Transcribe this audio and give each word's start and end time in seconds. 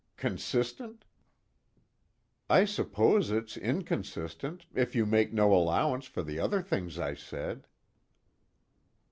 Consistent?" 0.17 1.05
"I 2.49 2.65
suppose 2.65 3.29
it's 3.29 3.55
inconsistent, 3.55 4.65
if 4.73 4.95
you 4.95 5.05
make 5.05 5.31
no 5.31 5.53
allowance 5.53 6.05
for 6.07 6.23
the 6.23 6.39
other 6.39 6.63
things 6.63 6.97
I 6.97 7.13
said." 7.13 7.67